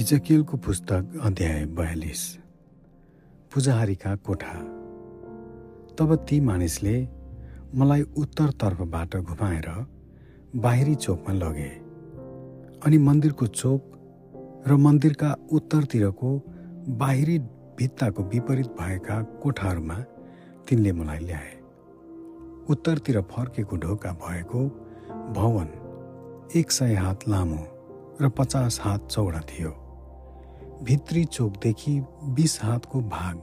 इजकियलको 0.00 0.56
पुस्तक 0.56 1.20
अध्याय 1.22 1.64
बयालिस। 1.76 2.20
पूजाहारीका 3.52 4.14
कोठा। 4.16 4.52
तब 5.98 6.14
ती 6.28 6.40
मानिसले 6.40 6.94
मलाई 7.74 8.02
उत्तरतर्फबाट 8.16 9.16
घुमाएर 9.16 9.66
बाहिरी 10.56 10.94
चोकमा 10.94 11.34
लगे 11.34 11.68
अनि 12.86 12.98
मन्दिरको 12.98 13.46
चोक 13.46 14.64
र 14.66 14.76
मन्दिरका 14.76 15.34
उत्तरतिरको 15.52 16.30
बाहिरी 16.96 17.38
भित्ताको 17.78 18.22
विपरीत 18.22 18.70
भएका 18.80 19.20
कोठाहरूमा 19.42 19.98
तिनले 20.68 20.92
मलाई 20.92 21.18
ल्याए। 21.18 21.52
उत्तरतिर 22.70 23.20
फर्केको 23.20 23.76
ढोका 23.76 24.12
भएको 24.24 24.64
भवन 25.36 25.68
एक 26.56 26.70
सय 26.70 26.94
हात 26.94 27.28
लामो 27.28 27.62
र 28.20 28.28
पचास 28.28 28.80
हात 28.80 29.08
चौडा 29.10 29.40
थियो। 29.40 29.79
भित्री 30.82 31.24
चोकदेखि 31.24 32.00
बिस 32.24 32.62
हातको 32.62 33.00
भाग 33.00 33.42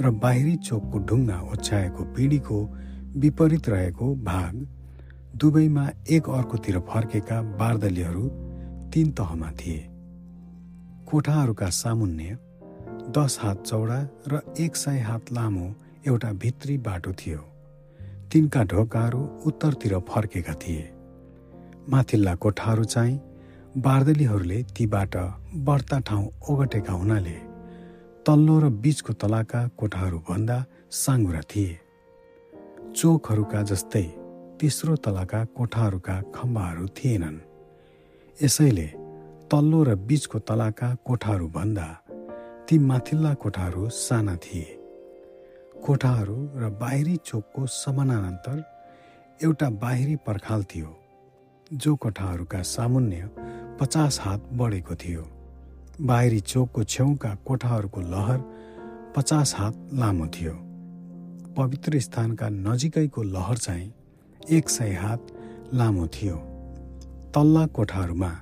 र 0.00 0.10
बाहिरी 0.10 0.56
चोकको 0.56 0.98
ढुङ्गा 0.98 1.40
ओछ्याएको 1.40 2.04
पिँढीको 2.04 2.58
विपरीत 3.16 3.68
रहेको 3.68 4.14
भाग 4.14 4.66
दुवैमा 5.36 5.88
एक 6.10 6.28
अर्कोतिर 6.28 6.78
फर्केका 6.78 7.42
बार्दलीहरू 7.42 8.28
तीन 8.90 9.10
तहमा 9.10 9.50
थिए। 9.50 9.86
कोठाहरूका 11.06 11.68
सामुन्य 11.70 12.38
दस 13.18 13.38
हात 13.42 13.62
चौडा 13.66 14.08
र 14.28 14.40
एक 14.60 14.76
सय 14.76 14.98
हात 14.98 15.32
लामो 15.32 15.74
एउटा 16.06 16.32
भित्री 16.32 16.78
बाटो 16.78 17.12
थियो। 17.12 17.38
तिनका 18.32 18.64
ढोकाहरू 18.64 19.22
उत्तरतिर 19.46 19.98
फर्केका 19.98 20.54
थिए। 20.54 20.90
माथिल्ला 21.88 22.34
कोठाहरू 22.34 22.84
चाहिँ 22.84 23.20
बार्दलीहरूले 23.76 24.62
तीबाट 24.76 25.16
बढ्ता 25.64 25.98
ठाउँ 26.08 26.28
ओगटेका 26.50 26.92
हुनाले 26.92 27.36
तल्लो 28.26 28.54
र 28.60 28.68
बीचको 28.82 29.12
तलाका 29.12 29.60
कोठाहरूभन्दा 29.76 30.56
साँगुरा 30.90 31.40
थिए। 31.50 31.78
चोकहरूका 32.96 33.60
जस्तै 33.62 34.02
तेस्रो 34.60 34.96
तलाका 34.96 35.44
कोठाहरूका 35.56 36.16
खम्बाहरू 36.34 36.86
थिएनन्। 36.96 37.38
यसैले 38.38 38.88
तल्लो 39.52 39.82
र 39.84 39.94
बीचको 40.08 40.38
तलाका 40.48 40.88
कोठाहरूभन्दा 41.06 41.86
ती 42.68 42.78
माथिल्ला 42.80 43.32
कोठाहरू 43.34 43.88
साना 43.98 44.36
थिए। 44.36 44.68
कोठाहरू 45.84 46.38
र 46.56 46.70
बाहिरी 46.80 47.16
चोकको 47.28 47.66
समानान्तर 47.76 48.56
एउटा 49.40 49.68
बाहिरी 49.84 50.16
पर्खाल 50.26 50.64
थियो 50.64 50.90
जो 51.70 51.94
कोठाहरूका 51.96 52.62
सामुन्य 52.62 53.28
पचास 53.80 54.20
हात 54.20 54.48
बढेको 54.52 54.94
थियो। 54.94 55.22
बाहिरी 56.00 56.40
चोकको 56.40 56.84
छेउका 56.84 57.34
कोठाहरूको 57.46 58.00
लहर 58.00 58.38
पचास 59.16 59.54
हात 59.54 59.90
लामो 59.92 60.26
थियो। 60.26 60.52
पवित्र 61.56 62.00
स्थानका 62.00 62.48
नजिकैको 62.48 63.22
लहर 63.22 63.56
चाहिँ 63.56 63.92
एक 64.50 64.68
सय 64.68 64.92
हात 64.92 65.26
लामो 65.74 66.06
थियो। 66.06 66.36
तल्ला 67.34 67.66
कोठाहरूमा 67.66 68.32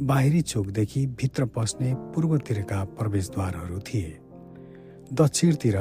बाहिरी 0.00 0.40
चोकदेखि 0.42 1.06
भित्र 1.06 1.44
पस्ने 1.46 1.94
पूर्वतिरका 1.94 2.84
प्रवेशद्वारहरू 2.84 3.78
थिए। 3.78 4.18
दक्षिणतिर 5.12 5.78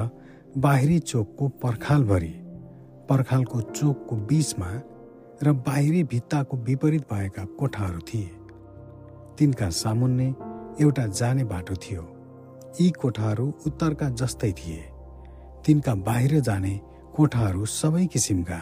बाहिरी 0.58 1.00
चोकको 1.00 1.48
पर्खालभरि 1.48 2.34
पर्खालको 3.10 3.62
चोकको 3.62 4.16
बीचमा 4.16 4.72
र 5.44 5.52
बाहिरी 5.52 6.04
भित्ताको 6.04 6.58
विपरीत 6.58 7.14
भएका 7.14 7.46
कोठाहरू 7.60 8.00
थिए। 8.00 8.32
तिनका 9.40 9.70
सामुन्ने 9.70 10.28
एउटा 10.82 11.06
जाने 11.08 11.44
बाटो 11.44 11.76
थियो। 11.76 12.04
यी 12.82 12.90
कोठाहरू 12.92 13.54
उत्तरका 13.68 14.10
जस्तै 14.10 14.52
थिए। 14.52 14.84
तिनका 15.66 15.96
बाहिर 15.96 16.40
जाने 16.40 16.80
कोठाहरू 17.16 17.66
सबै 17.66 18.06
किसिमका 18.06 18.60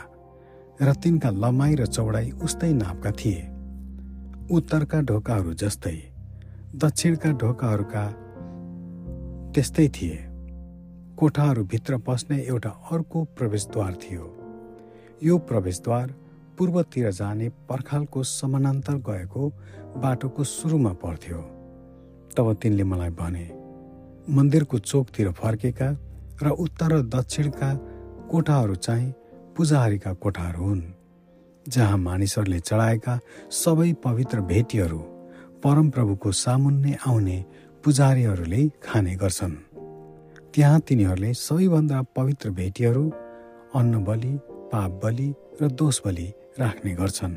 र 0.82 0.94
तिनका 0.94 1.30
लम्बाइ 1.30 1.76
र 1.76 1.86
चौडाइ 1.86 2.32
उस्तै 2.44 2.74
नापका 2.74 3.12
थिए। 3.12 3.42
उत्तरका 4.52 5.02
ढोकाहरू 5.02 5.54
जस्तै 5.54 5.98
दक्षिणका 6.76 7.32
ढोकाहरूका 7.32 8.04
त्यस्तै 9.54 9.88
थिए। 9.88 10.18
कोठाहरूभित्र 11.18 11.98
पस्ने 11.98 12.38
एउटा 12.44 12.70
अर्को 12.92 13.24
प्रवेशद्वार 13.24 13.94
थियो। 13.94 14.26
यो 15.24 15.38
प्रवेशद्वार 15.38 16.08
पूर्वतिर 16.58 17.12
जाने 17.12 17.50
पर्खालको 17.70 18.24
समानान्तर 18.24 18.96
गएको 19.10 19.50
बाटोको 20.04 20.44
सुरुमा 20.44 20.94
पर्थ्यो 21.04 21.42
तब 22.38 22.54
तिनले 22.62 22.84
मलाई 22.84 23.10
भने 23.20 23.46
मन्दिरको 24.36 24.80
चोकतिर 24.80 25.32
फर्केका 25.32 25.90
र 26.44 26.50
उत्तर 26.66 26.92
र 26.94 27.02
दक्षिणका 27.16 27.70
कोठाहरू 28.32 28.76
चाहिँ 28.76 29.14
पूजाहारीका 29.58 30.14
कोठाहरू 30.24 30.64
हुन् 30.64 30.82
जहाँ 31.66 31.98
मानिसहरूले 31.98 32.60
चढाएका 32.60 33.20
सबै 33.64 33.92
पवित्र 34.04 34.42
भेटीहरू 34.52 35.00
परमप्रभुको 35.64 36.32
सामुन्ने 36.44 36.96
आउने 37.08 37.38
पुजारीहरूले 37.84 38.62
खाने 38.84 39.16
गर्छन्। 39.16 39.56
त्यहाँ 40.54 40.80
तिनीहरूले 40.88 41.34
सबैभन्दा 41.34 42.02
पवित्र 42.16 42.50
भेटीहरू 42.60 43.04
अन्न 43.76 44.04
बलि 44.04 44.34
पाप 44.72 45.00
बलि 45.04 45.30
र 45.62 45.68
दोष 45.72 46.02
बलि 46.06 46.28
राख्ने 46.60 46.94
गर्छन्। 46.94 47.36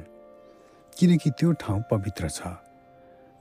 किनकि 0.99 1.31
त्यो 1.31 1.53
ठाउँ 1.53 1.83
पवित्र 1.91 2.29
छ। 2.29 2.41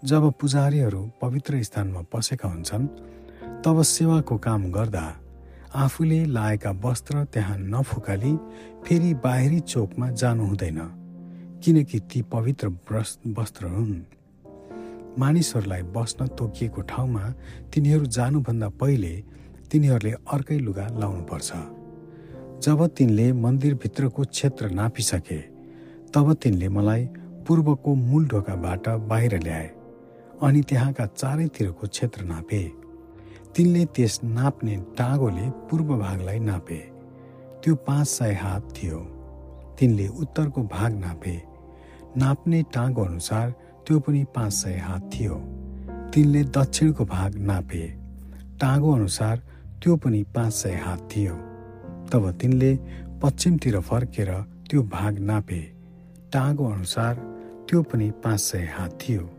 जब 0.04 0.32
पुजारीहरू 0.40 1.02
पवित्र 1.22 1.64
स्थानमा 1.64 2.02
पसेका 2.14 2.50
हुन्छन् 2.50 2.88
तब 3.64 3.82
सेवाको 3.84 4.38
काम 4.38 4.72
गर्दा 4.72 5.06
आफूले 5.76 6.26
लाएका 6.26 6.72
वस्त्र 6.84 7.24
त्यहाँ 7.24 7.58
नफुकाली 7.60 8.36
फेरि 8.86 9.14
बाहिरी 9.14 9.60
चोकमा 9.60 10.10
जानु 10.12 10.46
हुँदैन 10.46 10.80
किनकि 11.64 12.00
ती 12.00 12.22
पवित्र 12.22 12.68
वस्त्र 13.40 13.66
हुन्। 13.66 14.02
मानिसहरूलाई 15.20 15.84
बस्न 15.96 16.28
तोकिएको 16.28 16.82
ठाउँमा 16.82 17.24
तिनीहरू 17.74 18.06
जानुभन्दा 18.06 18.70
पहिले 18.70 19.14
तिनीहरूले 19.72 20.12
अर्कै 20.12 20.58
लुगा 20.60 20.88
लाउनुपर्छ। 21.00 21.52
जब 22.64 22.88
तिनले 22.88 23.32
मन्दिरभित्रको 23.34 24.24
क्षेत्र 24.24 24.70
नापिसके 24.70 25.55
तब 26.16 26.34
तिनले 26.34 26.70
मलाई 26.70 27.06
पूर्वको 27.48 27.96
मूल 27.96 28.28
ढोकाबाट 28.28 28.88
बाहिर 28.90 29.40
ल्याए 29.40 29.68
अनि 30.42 30.62
त्यहाँका 30.62 31.06
चारैतिरको 31.06 31.88
क्षेत्र 31.88 32.24
नापे। 32.24 32.72
तिनले 33.56 33.86
त्यस 33.86 34.20
नाप्ने 34.24 34.76
टाँगोले 34.98 35.50
पूर्व 35.50 35.98
भागलाई 35.98 36.40
नापे। 36.40 36.78
त्यो 37.64 37.76
पाँच 37.76 38.08
सय 38.08 38.34
हात 38.34 38.74
थियो। 38.78 39.00
तिनले 39.80 40.08
उत्तरको 40.08 40.64
भाग 40.64 40.94
नापे। 40.94 41.42
नाप्ने 42.18 42.64
टाँगो 42.64 43.06
अनुसार 43.06 43.52
त्यो 43.88 44.00
पनि 44.00 44.24
पाँच 44.24 44.54
सय 44.54 44.78
हात 44.78 45.10
थियो। 45.14 45.36
तिनले 46.14 46.44
दक्षिणको 46.44 47.06
भाग 47.06 47.36
नापे। 47.36 47.88
टाँगो 48.62 48.96
अनुसार 48.96 49.38
त्यो 49.84 49.96
पनि 49.96 50.24
पाँच 50.24 50.54
सय 50.54 50.76
हात 50.76 51.10
थियो। 51.16 51.36
तब 52.12 52.32
तिनले 52.32 52.76
पश्चिमतिर 53.22 53.80
फर्केर 53.80 54.42
त्यो 54.70 54.84
भाग 54.84 55.20
नापे। 55.20 55.75
टाँगो 56.36 56.66
अनुसार 56.72 57.16
त्यो 57.70 57.82
पनि 57.82 58.12
पाँच 58.12 58.40
सय 58.40 58.66
हात 58.78 59.00
थियो। 59.02 59.30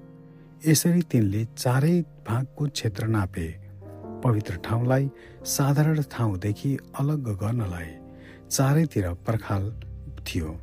यसरी 0.67 1.03
तिनले 1.03 1.45
चारै 1.45 2.01
भागको 2.01 2.67
क्षेत्र 2.67 3.07
नापे। 3.07 3.49
पवित्र 4.25 4.57
ठाउँलाई 4.57 5.11
साधारण 5.45 6.03
ठाउँदेखि 6.03 6.77
अलग 6.99 7.29
गर्नलाई 7.37 7.91
चारैतिर 8.51 9.13
पर्खाल 9.27 9.71
थियो। 10.27 10.61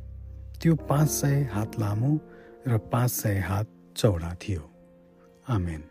त्यो 0.62 0.74
पाँच 0.74 1.08
सय 1.08 1.48
हात 1.52 1.78
लामो 1.80 2.20
र 2.68 2.78
पाँच 2.78 3.10
सय 3.10 3.38
हात 3.38 3.66
चौडा 3.96 4.34
थियो। 4.34 4.70
आमेन। 5.48 5.82